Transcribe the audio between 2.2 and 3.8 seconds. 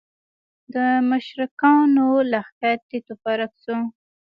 لښکر تیت و پرک شو.